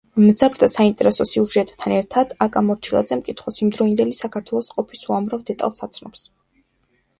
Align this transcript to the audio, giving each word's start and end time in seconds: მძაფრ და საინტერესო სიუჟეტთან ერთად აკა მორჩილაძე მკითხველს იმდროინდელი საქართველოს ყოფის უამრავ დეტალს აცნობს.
მძაფრ 0.21 0.59
და 0.61 0.69
საინტერესო 0.75 1.27
სიუჟეტთან 1.31 1.93
ერთად 1.97 2.33
აკა 2.47 2.65
მორჩილაძე 2.71 3.19
მკითხველს 3.21 3.63
იმდროინდელი 3.67 4.19
საქართველოს 4.23 4.73
ყოფის 4.79 5.07
უამრავ 5.13 5.47
დეტალს 5.53 5.87
აცნობს. 5.91 6.29